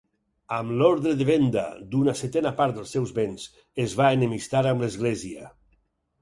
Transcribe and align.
Amb 0.55 0.71
l'ordre 0.77 1.11
de 1.19 1.27
venda 1.29 1.65
d'una 1.91 2.15
setena 2.21 2.53
part 2.61 2.79
dels 2.79 2.95
seus 2.97 3.13
béns, 3.19 3.45
es 3.85 3.95
va 4.01 4.09
enemistar 4.19 4.65
amb 4.73 4.87
l'Església. 4.87 5.53